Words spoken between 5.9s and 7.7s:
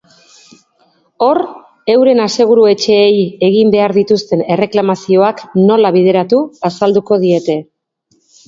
bideratu azalduko diete.